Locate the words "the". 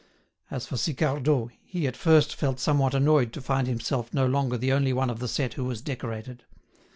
4.57-4.73, 5.19-5.27